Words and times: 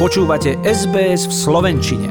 Počúvate 0.00 0.56
SBS 0.64 1.28
v 1.28 1.34
Slovenčine. 1.44 2.08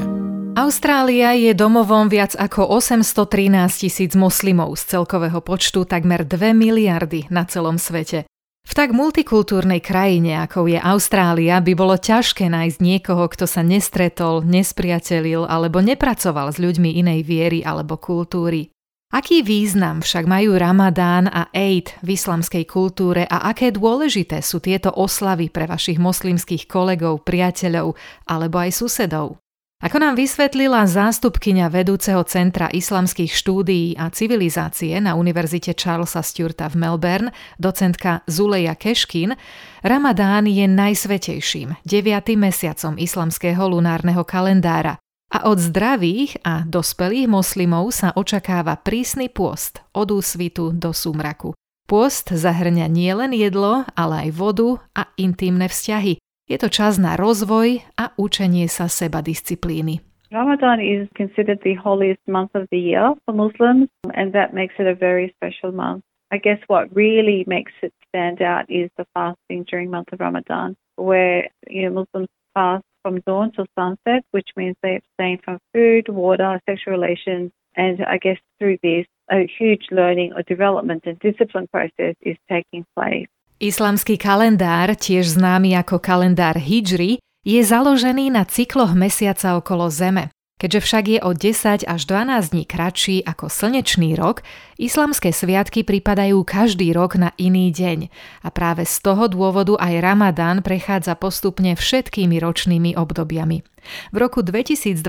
Austrália 0.54 1.34
je 1.34 1.50
domovom 1.58 2.06
viac 2.06 2.38
ako 2.38 2.62
813 2.78 3.66
tisíc 3.66 4.14
moslimov 4.14 4.78
z 4.78 4.94
celkového 4.94 5.42
počtu 5.42 5.82
takmer 5.82 6.22
2 6.22 6.54
miliardy 6.54 7.26
na 7.34 7.42
celom 7.50 7.82
svete. 7.82 8.30
V 8.62 8.72
tak 8.78 8.94
multikultúrnej 8.94 9.82
krajine, 9.82 10.38
ako 10.38 10.70
je 10.70 10.78
Austrália, 10.78 11.58
by 11.58 11.74
bolo 11.74 11.98
ťažké 11.98 12.46
nájsť 12.46 12.78
niekoho, 12.78 13.26
kto 13.26 13.50
sa 13.50 13.66
nestretol, 13.66 14.46
nespriatelil 14.46 15.50
alebo 15.50 15.82
nepracoval 15.82 16.54
s 16.54 16.62
ľuďmi 16.62 16.94
inej 16.94 17.26
viery 17.26 17.66
alebo 17.66 17.98
kultúry. 17.98 18.70
Aký 19.10 19.42
význam 19.42 20.06
však 20.06 20.22
majú 20.22 20.54
Ramadán 20.54 21.26
a 21.26 21.50
Eid 21.50 21.98
v 21.98 22.14
islamskej 22.14 22.62
kultúre 22.62 23.26
a 23.26 23.50
aké 23.50 23.74
dôležité 23.74 24.38
sú 24.38 24.62
tieto 24.62 24.94
oslavy 24.94 25.50
pre 25.50 25.66
vašich 25.66 25.98
moslimských 25.98 26.70
kolegov, 26.70 27.26
priateľov 27.26 27.98
alebo 28.30 28.56
aj 28.62 28.70
susedov? 28.70 29.42
Ako 29.82 29.98
nám 29.98 30.14
vysvetlila 30.14 30.86
zástupkyňa 30.86 31.74
vedúceho 31.74 32.22
Centra 32.22 32.70
islamských 32.70 33.34
štúdií 33.34 33.98
a 33.98 34.14
civilizácie 34.14 34.94
na 35.02 35.18
Univerzite 35.18 35.74
Charlesa 35.74 36.22
Stuarta 36.22 36.70
v 36.70 36.78
Melbourne, 36.78 37.34
docentka 37.58 38.22
Zuleja 38.30 38.78
Keškin, 38.78 39.34
Ramadán 39.82 40.46
je 40.46 40.70
najsvetejším, 40.70 41.82
deviatým 41.82 42.46
mesiacom 42.46 42.94
islamského 42.94 43.66
lunárneho 43.66 44.22
kalendára 44.22 45.02
a 45.30 45.46
od 45.46 45.62
zdravých 45.62 46.42
a 46.42 46.66
dospelých 46.66 47.30
moslimov 47.30 47.94
sa 47.94 48.10
očakáva 48.10 48.74
prísny 48.82 49.30
pôst 49.30 49.78
od 49.94 50.10
úsvitu 50.10 50.74
do 50.74 50.90
súmraku. 50.90 51.54
Pôst 51.86 52.30
zahrňa 52.30 52.86
nielen 52.86 53.34
jedlo, 53.34 53.86
ale 53.94 54.26
aj 54.26 54.30
vodu 54.34 54.78
a 54.94 55.10
intimné 55.18 55.70
vzťahy. 55.70 56.18
Je 56.50 56.56
to 56.58 56.66
čas 56.66 56.98
na 56.98 57.14
rozvoj 57.14 57.82
a 57.94 58.10
učenie 58.18 58.66
sa 58.66 58.90
seba 58.90 59.22
disciplíny. 59.22 60.02
Ramadan 60.30 60.78
is 60.78 61.10
considered 61.18 61.58
the 61.66 61.74
holiest 61.74 62.22
month 62.30 62.54
of 62.54 62.70
the 62.70 62.78
year 62.78 63.14
for 63.26 63.34
Muslims, 63.34 63.90
and 64.14 64.30
that 64.34 64.54
makes 64.54 64.74
it 64.78 64.86
a 64.86 64.94
very 64.94 65.34
special 65.34 65.74
month. 65.74 66.06
I 66.30 66.38
guess 66.38 66.62
what 66.70 66.94
really 66.94 67.42
makes 67.50 67.74
it 67.82 67.90
stand 68.06 68.38
out 68.38 68.70
is 68.70 68.90
the 68.94 69.06
fasting 69.14 69.66
during 69.66 69.90
month 69.90 70.14
of 70.14 70.22
Ramadan, 70.22 70.78
where 70.94 71.50
you 71.66 71.82
know 71.82 72.06
Muslims 72.06 72.30
fast 72.54 72.86
from 73.02 73.20
dawn 73.26 73.52
till 73.52 73.66
sunset, 73.78 74.22
which 74.30 74.48
means 74.56 74.76
they 74.82 74.96
abstain 75.00 75.38
from 75.44 75.58
food, 75.72 76.08
water, 76.08 76.60
sexual 76.68 76.94
relations, 76.94 77.50
and 77.76 78.02
I 78.04 78.18
guess 78.18 78.38
through 78.58 78.78
this, 78.82 79.06
a 79.30 79.46
huge 79.46 79.88
learning 79.90 80.32
or 80.34 80.42
development 80.42 81.06
and 81.06 81.18
discipline 81.18 81.68
process 81.70 82.14
is 82.20 82.36
taking 82.48 82.84
place. 82.96 83.28
Islamský 83.60 84.16
kalendár, 84.16 84.96
tiež 84.96 85.36
známy 85.36 85.76
ako 85.76 86.00
kalendár 86.00 86.56
Hijri, 86.56 87.20
je 87.44 87.60
založený 87.60 88.32
na 88.32 88.48
cykloch 88.48 88.96
mesiaca 88.96 89.56
okolo 89.60 89.92
Zeme. 89.92 90.32
Keďže 90.60 90.80
však 90.84 91.04
je 91.08 91.18
o 91.24 91.32
10 91.32 91.88
až 91.88 92.00
12 92.04 92.52
dní 92.52 92.64
kratší 92.68 93.24
ako 93.24 93.48
slnečný 93.48 94.12
rok, 94.12 94.44
islamské 94.76 95.32
sviatky 95.32 95.88
pripadajú 95.88 96.44
každý 96.44 96.92
rok 96.92 97.16
na 97.16 97.32
iný 97.40 97.72
deň 97.72 98.12
a 98.44 98.48
práve 98.52 98.84
z 98.84 98.96
toho 99.00 99.24
dôvodu 99.32 99.80
aj 99.80 100.04
Ramadán 100.04 100.60
prechádza 100.60 101.16
postupne 101.16 101.72
všetkými 101.72 102.36
ročnými 102.36 102.92
obdobiami. 102.92 103.64
V 104.12 104.16
roku 104.20 104.44
2023 104.44 105.00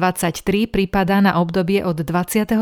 pripadá 0.72 1.20
na 1.20 1.36
obdobie 1.44 1.84
od 1.84 2.00
22. 2.00 2.56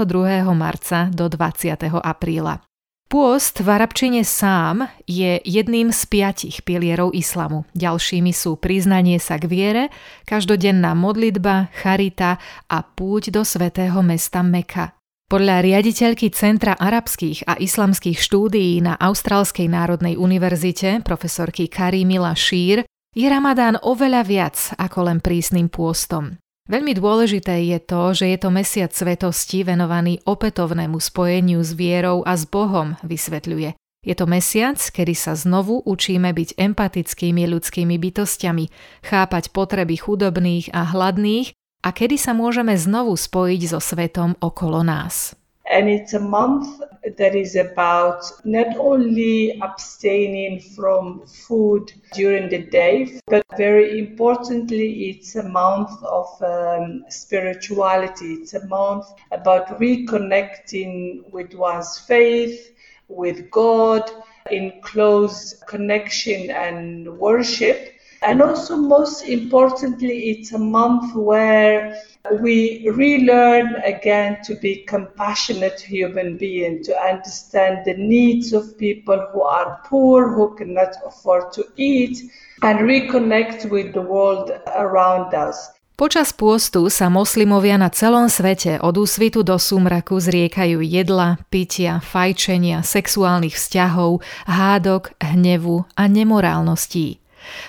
marca 0.57 1.13
do 1.13 1.29
20. 1.29 1.77
apríla. 2.01 2.68
Pôst 3.09 3.65
v 3.65 3.73
arabčine 3.73 4.21
sám 4.21 4.85
je 5.09 5.41
jedným 5.41 5.89
z 5.89 6.05
piatich 6.05 6.61
pilierov 6.61 7.09
islamu. 7.17 7.65
Ďalšími 7.73 8.29
sú 8.29 8.53
priznanie 8.61 9.17
sa 9.17 9.41
k 9.41 9.49
viere, 9.49 9.83
každodenná 10.29 10.93
modlitba, 10.93 11.73
charita 11.73 12.37
a 12.69 12.85
púť 12.85 13.33
do 13.33 13.41
svätého 13.41 13.97
mesta 14.05 14.45
Meka. 14.45 14.93
Podľa 15.25 15.65
riaditeľky 15.65 16.29
Centra 16.29 16.77
arabských 16.77 17.49
a 17.49 17.57
islamských 17.57 18.21
štúdií 18.21 18.77
na 18.77 18.93
Austrálskej 18.93 19.65
národnej 19.65 20.13
univerzite, 20.13 21.01
profesorky 21.01 21.65
Karimila 21.65 22.37
Šír, 22.37 22.85
je 23.17 23.25
Ramadán 23.25 23.81
oveľa 23.81 24.21
viac 24.21 24.57
ako 24.77 25.09
len 25.09 25.17
prísnym 25.17 25.65
pôstom. 25.65 26.37
Veľmi 26.69 26.93
dôležité 26.93 27.65
je 27.65 27.81
to, 27.81 28.13
že 28.13 28.29
je 28.29 28.37
to 28.37 28.53
mesiac 28.53 28.93
svetosti 28.93 29.65
venovaný 29.65 30.21
opätovnému 30.21 31.01
spojeniu 31.01 31.65
s 31.65 31.73
vierou 31.73 32.21
a 32.21 32.37
s 32.37 32.45
Bohom, 32.45 32.93
vysvetľuje. 33.01 33.73
Je 34.05 34.13
to 34.13 34.29
mesiac, 34.29 34.77
kedy 34.77 35.17
sa 35.17 35.33
znovu 35.33 35.81
učíme 35.81 36.29
byť 36.29 36.61
empatickými 36.61 37.49
ľudskými 37.49 37.97
bytostiami, 37.97 38.69
chápať 39.01 39.49
potreby 39.49 39.97
chudobných 39.97 40.69
a 40.69 40.85
hladných 40.93 41.57
a 41.81 41.89
kedy 41.89 42.21
sa 42.21 42.37
môžeme 42.37 42.77
znovu 42.77 43.17
spojiť 43.17 43.61
so 43.65 43.81
svetom 43.81 44.37
okolo 44.37 44.85
nás. 44.85 45.33
And 45.69 45.87
it's 45.87 46.13
a 46.13 46.19
month 46.19 46.81
that 47.17 47.35
is 47.35 47.55
about 47.55 48.23
not 48.43 48.75
only 48.77 49.59
abstaining 49.61 50.61
from 50.61 51.27
food 51.27 51.93
during 52.13 52.49
the 52.49 52.63
day, 52.63 53.19
but 53.27 53.45
very 53.55 53.99
importantly, 53.99 55.09
it's 55.09 55.35
a 55.35 55.43
month 55.43 55.91
of 56.03 56.27
um, 56.41 57.05
spirituality. 57.09 58.33
It's 58.33 58.55
a 58.55 58.65
month 58.65 59.05
about 59.31 59.79
reconnecting 59.79 61.29
with 61.31 61.53
one's 61.53 61.99
faith, 61.99 62.73
with 63.07 63.51
God, 63.51 64.09
in 64.49 64.81
close 64.81 65.53
connection 65.67 66.49
and 66.49 67.07
worship. 67.19 67.93
And 68.23 68.41
also, 68.41 68.75
most 68.75 69.23
importantly, 69.23 70.31
it's 70.31 70.51
a 70.51 70.57
month 70.57 71.15
where 71.15 72.01
we 72.41 72.87
relearn 72.89 73.75
again 73.85 74.37
to 74.43 74.55
be 74.55 74.83
compassionate 74.85 75.79
human 75.79 76.37
being, 76.37 76.83
to 76.83 76.93
understand 76.99 77.85
the 77.85 77.95
needs 77.95 78.53
of 78.53 78.77
people 78.77 79.19
who 79.31 79.41
are 79.41 79.79
poor, 79.85 80.29
who 80.29 80.55
cannot 80.55 80.95
afford 81.05 81.51
to 81.53 81.63
eat, 81.77 82.19
and 82.61 82.79
reconnect 82.79 83.69
with 83.71 83.93
the 83.93 84.01
world 84.01 84.51
around 84.75 85.33
us. 85.33 85.71
Počas 85.99 86.31
pôstu 86.31 86.87
sa 86.87 87.11
moslimovia 87.11 87.75
na 87.75 87.91
celom 87.91 88.31
svete 88.31 88.79
od 88.79 88.95
úsvitu 89.03 89.43
do 89.43 89.59
súmraku 89.59 90.15
zriekajú 90.15 90.79
jedla, 90.79 91.43
pitia, 91.51 91.99
fajčenia, 91.99 92.87
sexuálnych 92.87 93.59
vzťahov, 93.59 94.23
hádok, 94.47 95.11
hnevu 95.19 95.83
a 95.99 96.07
nemorálností. 96.07 97.19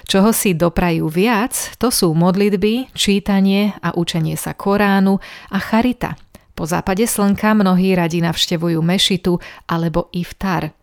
Čoho 0.08 0.30
si 0.34 0.56
doprajú 0.56 1.06
viac, 1.06 1.76
to 1.78 1.92
sú 1.92 2.12
modlitby, 2.16 2.92
čítanie 2.96 3.76
a 3.80 3.94
učenie 3.94 4.34
sa 4.34 4.56
Koránu 4.56 5.20
a 5.50 5.58
charita. 5.58 6.16
Po 6.56 6.68
západe 6.68 7.08
slnka 7.08 7.56
mnohí 7.56 7.96
radi 7.96 8.20
navštevujú 8.20 8.84
mešitu 8.84 9.40
alebo 9.64 10.12
iftar. 10.12 10.76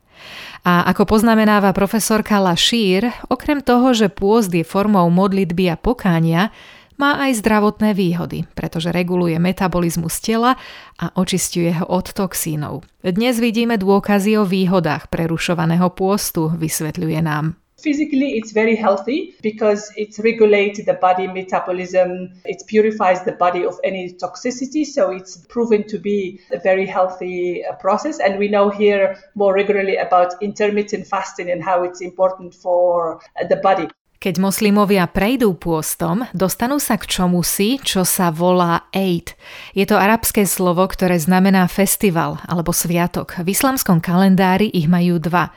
A 0.66 0.90
ako 0.90 1.06
poznamenáva 1.06 1.70
profesorka 1.72 2.42
Lashir, 2.42 3.08
okrem 3.30 3.62
toho, 3.62 3.94
že 3.94 4.10
pôst 4.10 4.50
je 4.50 4.66
formou 4.66 5.08
modlitby 5.14 5.70
a 5.70 5.78
pokánia, 5.78 6.50
má 6.98 7.22
aj 7.22 7.46
zdravotné 7.46 7.94
výhody, 7.94 8.50
pretože 8.58 8.90
reguluje 8.90 9.38
metabolizmus 9.38 10.18
tela 10.18 10.58
a 10.98 11.14
očistuje 11.14 11.70
ho 11.78 11.86
od 11.86 12.10
toxínov. 12.10 12.82
Dnes 13.06 13.38
vidíme 13.38 13.78
dôkazy 13.78 14.34
o 14.42 14.50
výhodách 14.50 15.14
prerušovaného 15.14 15.94
pôstu, 15.94 16.50
vysvetľuje 16.58 17.22
nám. 17.22 17.54
Physically, 17.80 18.38
it's 18.38 18.52
very 18.54 18.76
healthy 18.76 19.36
because 19.44 19.92
it 19.96 20.18
regulates 20.18 20.84
the 20.84 20.96
body 20.96 21.28
metabolism. 21.28 22.34
It 22.44 22.64
purifies 22.66 23.24
the 23.24 23.34
body 23.34 23.64
of 23.64 23.80
any 23.84 24.14
toxicity. 24.14 24.84
So 24.84 25.12
it's 25.12 25.46
proven 25.46 25.88
to 25.90 26.00
be 26.00 26.42
a 26.52 26.58
very 26.58 26.88
healthy 26.88 27.64
uh, 27.64 27.74
process. 27.76 28.20
And 28.20 28.40
we 28.40 28.48
know 28.48 28.70
here 28.72 29.18
more 29.36 29.54
regularly 29.54 29.96
about 29.98 30.34
intermittent 30.42 31.06
fasting 31.06 31.52
and 31.52 31.64
how 31.64 31.84
it's 31.84 32.02
important 32.02 32.56
for 32.56 33.22
uh, 33.40 33.46
the 33.48 33.58
body. 33.58 33.88
Keď 34.18 34.42
moslimovia 34.42 35.06
prejdú 35.06 35.54
pôstom, 35.62 36.26
dostanú 36.34 36.82
sa 36.82 36.98
k 36.98 37.06
čomu 37.06 37.46
čo 37.86 38.02
sa 38.02 38.34
volá 38.34 38.90
Eid. 38.90 39.38
Je 39.78 39.86
to 39.86 39.94
arabské 39.94 40.50
slovo, 40.50 40.90
ktoré 40.90 41.22
znamená 41.22 41.70
festival 41.70 42.42
alebo 42.50 42.74
sviatok. 42.74 43.38
V 43.46 43.54
islamskom 43.54 44.02
kalendári 44.02 44.74
ich 44.74 44.90
majú 44.90 45.22
dva. 45.22 45.54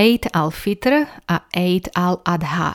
Eid 0.00 0.32
al-Fitr 0.32 1.04
a 1.28 1.44
Eid 1.52 1.92
al-Adha. 1.92 2.72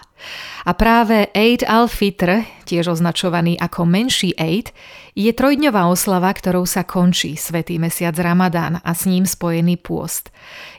A 0.61 0.71
práve 0.77 1.33
Eid 1.33 1.65
al-Fitr, 1.65 2.45
tiež 2.69 2.93
označovaný 2.93 3.57
ako 3.57 3.81
menší 3.81 4.37
Eid, 4.37 4.69
je 5.17 5.33
trojdňová 5.33 5.89
oslava, 5.89 6.29
ktorou 6.29 6.69
sa 6.69 6.85
končí 6.85 7.33
svätý 7.33 7.81
mesiac 7.81 8.13
Ramadán 8.13 8.77
a 8.85 8.91
s 8.93 9.09
ním 9.09 9.25
spojený 9.25 9.81
pôst. 9.81 10.29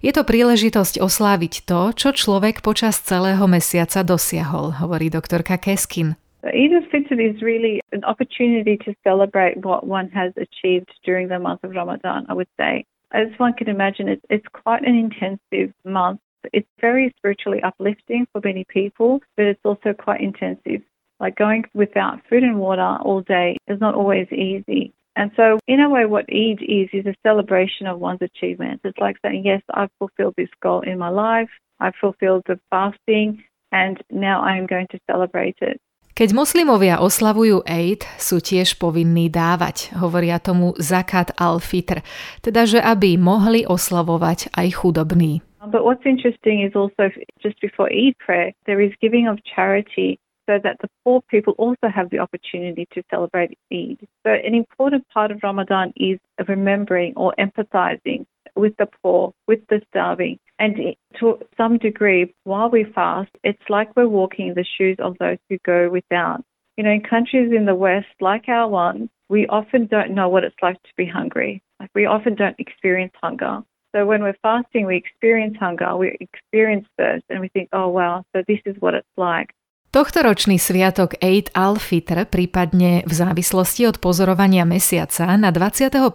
Je 0.06 0.14
to 0.14 0.22
príležitosť 0.22 1.02
osláviť 1.02 1.66
to, 1.66 1.90
čo 1.98 2.14
človek 2.14 2.62
počas 2.62 3.02
celého 3.02 3.42
mesiaca 3.50 4.06
dosiahol, 4.06 4.78
hovorí 4.78 5.10
doktorka 5.10 5.58
Keskin. 5.58 6.14
Eid 6.46 6.70
al-Fitr 6.78 7.19
is 7.19 7.42
really 7.42 7.82
an 7.90 8.06
opportunity 8.06 8.78
to 8.87 8.94
celebrate 9.02 9.66
what 9.66 9.82
one 9.82 10.06
has 10.14 10.31
achieved 10.38 10.94
during 11.02 11.26
the 11.26 11.42
month 11.42 11.66
of 11.66 11.75
Ramadan, 11.75 12.22
I 12.31 12.38
would 12.38 12.50
say. 12.54 12.87
As 13.10 13.34
one 13.38 13.54
can 13.58 13.66
imagine, 13.66 14.06
it's, 14.31 14.46
quite 14.50 14.82
an 14.87 14.94
intensive 14.94 15.75
month 15.82 16.22
It's 16.52 16.69
very 16.81 17.12
spiritually 17.16 17.62
uplifting 17.62 18.26
for 18.32 18.40
many 18.44 18.64
people, 18.69 19.20
but 19.37 19.46
it's 19.46 19.64
also 19.64 19.93
quite 19.93 20.20
intensive. 20.20 20.82
Like 21.19 21.37
going 21.37 21.64
without 21.75 22.20
food 22.28 22.43
and 22.43 22.58
water 22.58 22.98
all 23.00 23.22
day 23.22 23.56
is 23.69 23.81
not 23.81 23.94
always 23.94 24.28
easy. 24.32 24.93
And 25.16 25.31
so, 25.34 25.58
in 25.66 25.81
a 25.81 25.88
way, 25.88 26.04
what 26.04 26.26
Eid 26.28 26.60
is, 26.60 26.88
is 26.93 27.06
a 27.06 27.14
celebration 27.22 27.87
of 27.87 27.98
one's 27.98 28.20
achievements. 28.20 28.82
It's 28.84 28.98
like 28.98 29.16
saying, 29.25 29.46
yes, 29.46 29.62
I've 29.72 29.88
fulfilled 29.98 30.34
this 30.37 30.52
goal 30.62 30.82
in 30.82 30.98
my 30.98 31.08
life, 31.08 31.48
I've 31.81 31.96
fulfilled 31.98 32.43
the 32.46 32.60
fasting, 32.69 33.42
and 33.72 33.96
now 34.10 34.42
I 34.42 34.58
am 34.58 34.66
going 34.66 34.88
to 34.90 34.99
celebrate 35.10 35.56
it. 35.62 35.81
Keď 36.16 36.32
moslimovia 36.32 36.96
oslavujú 36.96 37.60
Eid, 37.69 38.08
sú 38.16 38.40
tiež 38.40 38.81
povinní 38.81 39.28
dávať. 39.28 39.92
Hovoria 40.00 40.40
tomu 40.40 40.72
zakat 40.81 41.37
al-fitr, 41.37 42.00
teda 42.40 42.64
že 42.64 42.81
aby 42.81 43.20
mohli 43.20 43.69
oslavovať 43.69 44.49
aj 44.56 44.69
chudobní. 44.81 45.44
Um, 45.66 45.72
but 45.72 45.84
what's 45.84 46.04
interesting 46.04 46.62
is 46.62 46.72
also 46.74 47.10
just 47.42 47.60
before 47.60 47.90
Eid 47.92 48.18
prayer, 48.18 48.52
there 48.66 48.80
is 48.80 48.92
giving 49.00 49.28
of 49.28 49.38
charity 49.44 50.18
so 50.48 50.58
that 50.62 50.76
the 50.80 50.88
poor 51.04 51.22
people 51.28 51.54
also 51.58 51.88
have 51.92 52.10
the 52.10 52.20
opportunity 52.20 52.86
to 52.92 53.02
celebrate 53.10 53.58
Eid. 53.72 53.98
So 54.24 54.32
an 54.32 54.54
important 54.54 55.08
part 55.08 55.30
of 55.32 55.40
Ramadan 55.42 55.92
is 55.96 56.18
remembering 56.46 57.14
or 57.16 57.34
empathizing 57.38 58.26
with 58.54 58.76
the 58.78 58.86
poor, 59.02 59.34
with 59.48 59.60
the 59.68 59.80
starving. 59.90 60.38
And 60.58 60.96
to 61.20 61.38
some 61.56 61.78
degree, 61.78 62.32
while 62.44 62.70
we 62.70 62.84
fast, 62.84 63.30
it's 63.44 63.62
like 63.68 63.94
we're 63.96 64.08
walking 64.08 64.48
in 64.48 64.54
the 64.54 64.64
shoes 64.78 64.96
of 65.00 65.18
those 65.18 65.38
who 65.50 65.58
go 65.66 65.90
without. 65.90 66.42
You 66.76 66.84
know, 66.84 66.90
in 66.90 67.02
countries 67.02 67.52
in 67.54 67.66
the 67.66 67.74
West, 67.74 68.06
like 68.20 68.48
our 68.48 68.68
one, 68.68 69.10
we 69.28 69.46
often 69.48 69.86
don't 69.86 70.14
know 70.14 70.28
what 70.28 70.44
it's 70.44 70.56
like 70.62 70.80
to 70.82 70.90
be 70.96 71.06
hungry. 71.06 71.62
Like 71.80 71.90
we 71.94 72.06
often 72.06 72.36
don't 72.36 72.58
experience 72.58 73.12
hunger. 73.20 73.62
So 73.96 74.04
when 74.04 74.20
we're 74.20 74.37
fasting, 74.44 74.84
we 74.84 75.00
experience 75.00 75.56
hunger, 75.56 75.96
we 75.96 76.20
experience 76.20 76.84
thirst, 77.00 77.25
and 77.32 77.40
we 77.40 77.48
think, 77.48 77.72
oh 77.72 77.88
wow, 77.88 78.28
so 78.37 78.44
this 78.44 78.60
is 78.69 78.76
what 78.84 78.93
it's 78.93 79.16
like. 79.16 79.56
Tohtoročný 79.96 80.60
sviatok 80.60 81.16
Eid 81.25 81.48
al-Fitr 81.56 82.28
prípadne 82.28 83.00
v 83.08 83.12
závislosti 83.16 83.88
od 83.88 83.96
pozorovania 83.96 84.69
mesiaca 84.69 85.25
na 85.40 85.48
21. 85.48 86.12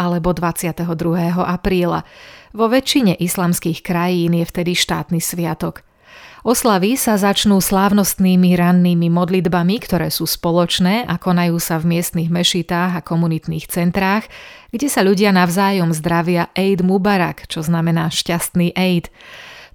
alebo 0.00 0.32
22. 0.32 0.80
apríla. 1.44 2.08
Vo 2.56 2.66
väčšine 2.72 3.20
islamských 3.20 3.84
krajín 3.84 4.40
je 4.40 4.48
vtedy 4.48 4.72
štátny 4.72 5.20
sviatok. 5.20 5.84
Oslavy 6.40 6.96
sa 6.96 7.20
začnú 7.20 7.60
slávnostnými 7.60 8.56
rannými 8.56 9.12
modlitbami, 9.12 9.76
ktoré 9.76 10.08
sú 10.08 10.24
spoločné 10.24 11.04
a 11.04 11.20
konajú 11.20 11.60
sa 11.60 11.76
v 11.76 11.96
miestnych 11.96 12.32
mešitách 12.32 12.96
a 12.96 13.04
komunitných 13.04 13.68
centrách, 13.68 14.24
kde 14.72 14.88
sa 14.88 15.04
ľudia 15.04 15.36
navzájom 15.36 15.92
zdravia 15.92 16.48
Eid 16.56 16.80
Mubarak, 16.80 17.44
čo 17.44 17.60
znamená 17.60 18.08
šťastný 18.08 18.72
Eid. 18.72 19.12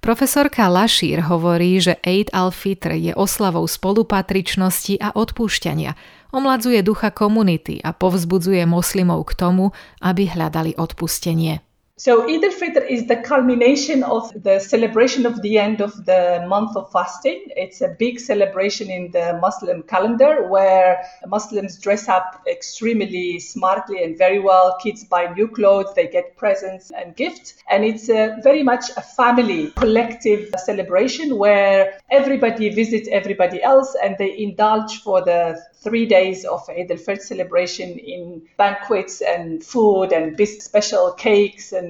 Profesorka 0.02 0.66
Lašír 0.66 1.22
hovorí, 1.30 1.78
že 1.78 2.02
Eid 2.02 2.34
al-Fitr 2.34 2.98
je 2.98 3.14
oslavou 3.14 3.66
spolupatričnosti 3.70 4.98
a 4.98 5.14
odpúšťania. 5.14 5.94
Omladzuje 6.34 6.82
ducha 6.82 7.14
komunity 7.14 7.78
a 7.78 7.94
povzbudzuje 7.94 8.66
moslimov 8.66 9.22
k 9.30 9.38
tomu, 9.38 9.70
aby 10.02 10.26
hľadali 10.30 10.74
odpustenie. 10.74 11.65
So 11.98 12.28
Eid 12.28 12.44
al-Fitr 12.44 12.86
is 12.90 13.06
the 13.06 13.16
culmination 13.16 14.02
of 14.02 14.30
the 14.42 14.60
celebration 14.60 15.24
of 15.24 15.40
the 15.40 15.56
end 15.56 15.80
of 15.80 16.04
the 16.04 16.44
month 16.46 16.76
of 16.76 16.92
fasting. 16.92 17.44
It's 17.56 17.80
a 17.80 17.88
big 17.88 18.20
celebration 18.20 18.90
in 18.90 19.12
the 19.12 19.38
Muslim 19.40 19.82
calendar 19.82 20.46
where 20.46 21.02
Muslims 21.26 21.78
dress 21.78 22.06
up 22.06 22.42
extremely 22.46 23.38
smartly 23.38 24.04
and 24.04 24.18
very 24.18 24.40
well. 24.40 24.76
Kids 24.82 25.04
buy 25.04 25.32
new 25.32 25.48
clothes, 25.48 25.94
they 25.94 26.06
get 26.06 26.36
presents 26.36 26.90
and 26.90 27.16
gifts. 27.16 27.54
And 27.70 27.82
it's 27.82 28.08
very 28.08 28.62
much 28.62 28.90
a 28.98 29.00
family 29.00 29.70
collective 29.76 30.50
celebration 30.58 31.38
where 31.38 31.98
everybody 32.10 32.68
visits 32.68 33.08
everybody 33.10 33.62
else 33.62 33.96
and 34.02 34.16
they 34.18 34.36
indulge 34.36 35.02
for 35.02 35.24
the 35.24 35.58
three 35.86 36.04
days 36.04 36.44
of 36.44 36.68
Eid 36.68 36.90
al-Fitr 36.90 37.22
celebration 37.22 37.96
in 37.98 38.42
banquets 38.58 39.22
and 39.22 39.62
food 39.64 40.12
and 40.12 40.36
special 40.60 41.12
cakes 41.12 41.72
and 41.72 41.85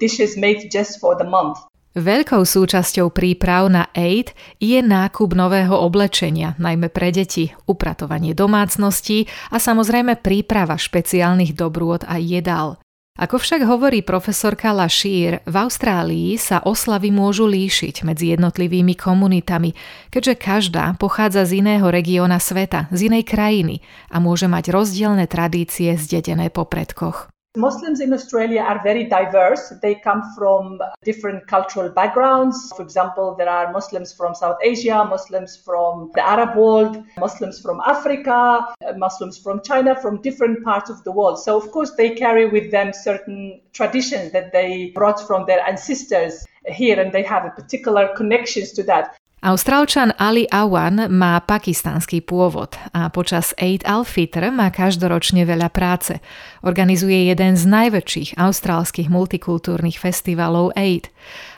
dishes 0.00 0.36
made 0.36 0.68
just 0.70 0.98
for 1.00 1.14
the 1.18 1.26
month. 1.26 1.70
Veľkou 1.90 2.46
súčasťou 2.46 3.10
príprav 3.10 3.66
na 3.66 3.90
Eid 3.90 4.30
je 4.62 4.78
nákup 4.78 5.34
nového 5.34 5.74
oblečenia, 5.74 6.54
najmä 6.54 6.86
pre 6.86 7.10
deti, 7.10 7.50
upratovanie 7.66 8.30
domácností 8.30 9.26
a 9.50 9.58
samozrejme 9.58 10.22
príprava 10.22 10.78
špeciálnych 10.78 11.50
dobrôd 11.58 12.06
a 12.06 12.14
jedál. 12.22 12.78
Ako 13.18 13.42
však 13.42 13.66
hovorí 13.66 14.06
profesorka 14.06 14.70
Lashir, 14.70 15.42
v 15.42 15.56
Austrálii 15.58 16.38
sa 16.38 16.62
oslavy 16.62 17.10
môžu 17.10 17.50
líšiť 17.50 18.06
medzi 18.06 18.38
jednotlivými 18.38 18.94
komunitami, 18.94 19.74
keďže 20.14 20.38
každá 20.38 20.94
pochádza 20.94 21.42
z 21.42 21.58
iného 21.58 21.90
regióna 21.90 22.38
sveta, 22.38 22.86
z 22.94 23.10
inej 23.10 23.26
krajiny 23.26 23.82
a 24.14 24.22
môže 24.22 24.46
mať 24.46 24.70
rozdielne 24.70 25.26
tradície 25.26 25.98
zdedené 25.98 26.54
po 26.54 26.64
predkoch. 26.70 27.28
Muslims 27.56 27.98
in 27.98 28.12
Australia 28.12 28.60
are 28.60 28.80
very 28.84 29.02
diverse. 29.02 29.72
They 29.82 29.96
come 29.96 30.22
from 30.36 30.80
different 31.02 31.48
cultural 31.48 31.88
backgrounds. 31.88 32.72
For 32.76 32.82
example, 32.82 33.34
there 33.36 33.48
are 33.48 33.72
Muslims 33.72 34.12
from 34.12 34.36
South 34.36 34.58
Asia, 34.62 35.04
Muslims 35.04 35.56
from 35.56 36.12
the 36.14 36.24
Arab 36.24 36.56
world, 36.56 37.02
Muslims 37.18 37.60
from 37.60 37.80
Africa, 37.84 38.68
uh, 38.86 38.92
Muslims 38.96 39.36
from 39.36 39.60
China, 39.64 40.00
from 40.00 40.22
different 40.22 40.62
parts 40.62 40.90
of 40.90 41.02
the 41.02 41.10
world. 41.10 41.40
So, 41.40 41.56
of 41.56 41.72
course, 41.72 41.90
they 41.96 42.10
carry 42.10 42.48
with 42.48 42.70
them 42.70 42.92
certain 42.92 43.60
traditions 43.72 44.30
that 44.30 44.52
they 44.52 44.92
brought 44.94 45.26
from 45.26 45.44
their 45.46 45.60
ancestors 45.66 46.46
here 46.66 47.00
and 47.00 47.10
they 47.10 47.24
have 47.24 47.52
particular 47.56 48.14
connections 48.16 48.70
to 48.72 48.84
that. 48.84 49.16
Austrálčan 49.40 50.12
Ali 50.20 50.44
Awan 50.52 51.08
má 51.08 51.40
pakistanský 51.40 52.20
pôvod 52.20 52.76
a 52.92 53.08
počas 53.08 53.56
Eid 53.56 53.88
al-Fitr 53.88 54.52
má 54.52 54.68
každoročne 54.68 55.48
veľa 55.48 55.72
práce. 55.72 56.20
Organizuje 56.60 57.32
jeden 57.32 57.56
z 57.56 57.64
najväčších 57.64 58.36
austrálskych 58.36 59.08
multikultúrnych 59.08 59.96
festivalov 59.96 60.76
Eid. 60.76 61.08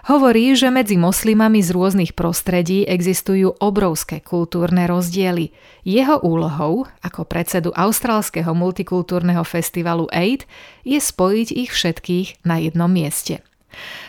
Hovorí, 0.06 0.55
že 0.55 0.70
medzi 0.70 0.94
moslimami 0.94 1.58
z 1.58 1.75
rôznych 1.75 2.14
prostredí 2.14 2.87
existujú 2.87 3.58
obrovské 3.58 4.23
kultúrne 4.23 4.87
rozdiely. 4.87 5.50
Jeho 5.82 6.23
úlohou, 6.23 6.87
ako 7.02 7.26
predsedu 7.26 7.75
austrálskeho 7.75 8.55
multikultúrneho 8.55 9.43
festivalu 9.43 10.06
Eid, 10.14 10.46
je 10.87 11.02
spojiť 11.02 11.49
ich 11.50 11.75
všetkých 11.75 12.46
na 12.46 12.62
jednom 12.62 12.87
mieste. 12.87 13.43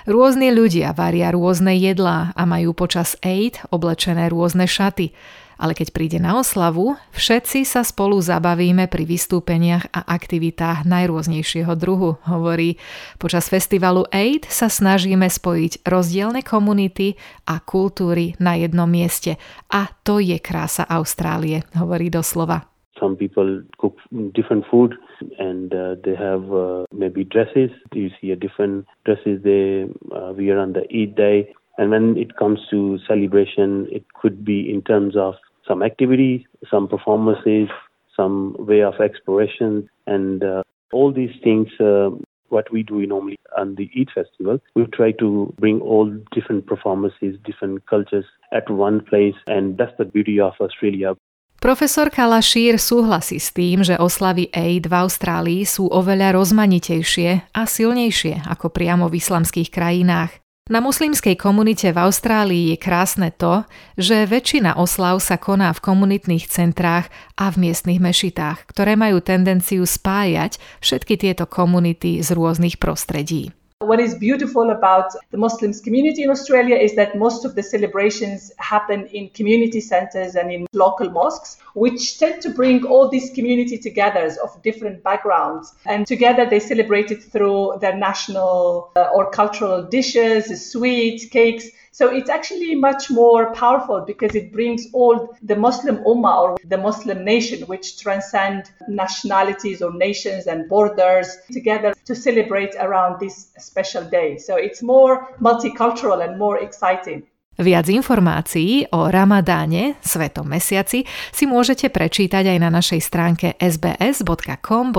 Rôzni 0.10 0.52
ľudia 0.52 0.92
varia 0.92 1.32
rôzne 1.32 1.76
jedlá 1.78 2.36
a 2.36 2.44
majú 2.44 2.76
počas 2.76 3.16
Eid 3.24 3.60
oblečené 3.72 4.28
rôzne 4.28 4.68
šaty. 4.68 5.16
Ale 5.64 5.78
keď 5.78 5.94
príde 5.94 6.20
na 6.20 6.36
oslavu, 6.36 6.98
všetci 7.14 7.64
sa 7.64 7.86
spolu 7.86 8.18
zabavíme 8.20 8.90
pri 8.90 9.06
vystúpeniach 9.06 9.96
a 9.96 10.02
aktivitách 10.12 10.84
najrôznejšieho 10.84 11.72
druhu, 11.78 12.18
hovorí. 12.26 12.82
Počas 13.22 13.48
festivalu 13.48 14.04
Eid 14.10 14.50
sa 14.50 14.68
snažíme 14.68 15.30
spojiť 15.30 15.86
rozdielne 15.86 16.42
komunity 16.42 17.16
a 17.48 17.62
kultúry 17.62 18.34
na 18.42 18.58
jednom 18.58 18.90
mieste. 18.90 19.38
A 19.70 19.88
to 20.04 20.18
je 20.18 20.36
krása 20.42 20.84
Austrálie, 20.90 21.64
hovorí 21.78 22.10
doslova. 22.10 22.68
Some 23.00 23.16
people 23.16 23.64
cook 23.78 23.98
different 24.34 24.66
food 24.68 24.98
and 25.40 25.74
uh, 25.74 25.96
they 26.04 26.16
have 26.16 26.52
uh, 26.54 26.86
maybe 26.92 27.24
dresses. 27.24 27.70
You 27.94 28.10
see 28.20 28.32
a 28.32 28.36
different 28.36 28.86
dresses 29.06 29.42
they 29.44 29.86
uh, 30.16 30.34
wear 30.34 30.60
on 30.60 30.74
the 30.74 30.86
Eid 30.94 31.16
day. 31.16 31.54
And 31.78 31.90
when 31.90 32.18
it 32.18 32.36
comes 32.36 32.60
to 32.70 33.00
celebration, 33.08 33.88
it 33.92 34.06
could 34.14 34.46
be 34.46 34.70
in 34.70 34.82
terms 34.84 35.16
of 35.18 35.36
some 35.68 35.82
activity, 35.82 36.48
some 36.70 36.88
performances, 36.88 37.70
some 38.16 38.56
way 38.60 38.82
of 38.82 38.96
exploration, 39.00 39.90
and 40.06 40.44
uh, 40.44 40.64
all 40.92 41.12
these 41.12 41.36
things. 41.44 41.68
Uh, 41.80 42.12
what 42.50 42.72
we 42.72 42.84
do 42.84 43.04
normally 43.08 43.40
on 43.58 43.74
the 43.76 43.90
Eid 44.00 44.10
festival, 44.14 44.60
we 44.76 44.86
try 44.86 45.12
to 45.14 45.52
bring 45.60 45.82
all 45.82 46.06
different 46.32 46.68
performances, 46.68 47.36
different 47.44 47.86
cultures 47.88 48.26
at 48.52 48.70
one 48.70 49.04
place, 49.04 49.34
and 49.48 49.78
that's 49.78 49.98
the 49.98 50.06
beauty 50.06 50.40
of 50.40 50.54
Australia. 50.62 51.16
Profesorka 51.64 52.28
Lašír 52.28 52.76
súhlasí 52.76 53.40
s 53.40 53.56
tým, 53.56 53.88
že 53.88 53.96
oslavy 53.96 54.52
Eid 54.52 54.92
v 54.92 55.00
Austrálii 55.00 55.64
sú 55.64 55.88
oveľa 55.88 56.36
rozmanitejšie 56.36 57.56
a 57.56 57.64
silnejšie 57.64 58.44
ako 58.52 58.68
priamo 58.68 59.08
v 59.08 59.24
islamských 59.24 59.72
krajinách. 59.72 60.44
Na 60.68 60.84
muslimskej 60.84 61.40
komunite 61.40 61.96
v 61.96 62.04
Austrálii 62.04 62.76
je 62.76 62.78
krásne 62.84 63.32
to, 63.32 63.64
že 63.96 64.28
väčšina 64.28 64.76
oslav 64.76 65.24
sa 65.24 65.40
koná 65.40 65.72
v 65.72 65.84
komunitných 65.88 66.52
centrách 66.52 67.08
a 67.40 67.48
v 67.48 67.72
miestnych 67.72 68.04
mešitách, 68.04 68.68
ktoré 68.68 69.00
majú 69.00 69.24
tendenciu 69.24 69.88
spájať 69.88 70.60
všetky 70.84 71.16
tieto 71.16 71.48
komunity 71.48 72.20
z 72.20 72.36
rôznych 72.36 72.76
prostredí. 72.76 73.56
What 73.84 74.00
is 74.00 74.16
beautiful 74.16 74.70
about 74.70 75.14
the 75.32 75.38
Muslims 75.38 75.82
community 75.82 76.24
in 76.24 76.30
Australia 76.30 76.76
is 76.76 76.96
that 76.96 77.18
most 77.18 77.44
of 77.44 77.56
the 77.56 77.64
celebrations 77.64 78.52
happen 78.58 79.08
in 79.08 79.30
community 79.30 79.82
centers 79.82 80.36
and 80.36 80.52
in 80.52 80.68
local 80.74 81.10
mosques, 81.10 81.58
which 81.74 82.18
tend 82.18 82.42
to 82.44 82.50
bring 82.50 82.86
all 82.86 83.10
these 83.10 83.30
community 83.32 83.78
together 83.78 84.34
of 84.42 84.62
different 84.62 85.04
backgrounds. 85.04 85.74
And 85.86 86.08
together 86.08 86.46
they 86.46 86.60
celebrate 86.60 87.12
it 87.12 87.24
through 87.24 87.80
their 87.82 87.96
national 87.96 88.92
uh, 88.96 89.10
or 89.14 89.30
cultural 89.32 89.84
dishes, 89.84 90.72
sweets, 90.72 91.26
cakes. 91.26 91.68
So 91.94 92.10
it's 92.10 92.30
actually 92.30 92.74
much 92.74 93.12
more 93.12 93.54
powerful 93.54 94.02
because 94.02 94.34
it 94.34 94.52
brings 94.52 94.90
all 94.94 95.38
the 95.46 95.56
Muslim 95.56 95.98
Ummah 96.02 96.42
or 96.42 96.58
the 96.66 96.82
Muslim 96.82 97.24
nation, 97.24 97.62
which 97.70 98.02
transcend 98.02 98.74
nationalities 98.90 99.86
or 99.86 99.94
nations 99.94 100.50
and 100.50 100.68
borders 100.68 101.38
together 101.54 101.94
to 102.10 102.16
celebrate 102.18 102.74
around 102.82 103.20
this 103.22 103.54
special 103.60 104.04
day. 104.10 104.42
So 104.42 104.58
it's 104.58 104.82
more 104.82 105.38
multicultural 105.40 106.26
and 106.26 106.42
more 106.42 106.58
exciting. 106.58 107.30
Viac 107.54 107.86
informácií 107.94 108.90
o 108.90 109.14
Ramadáne, 109.14 110.02
Svetom 110.02 110.50
mesiaci, 110.50 111.06
si 111.30 111.46
môžete 111.46 111.94
prečítať 111.94 112.50
aj 112.50 112.58
na 112.58 112.74
našej 112.74 112.98
stránke 112.98 113.54
sbs.com.au 113.62 114.98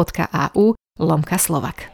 lomka 1.02 1.36
Slovak. 1.42 1.93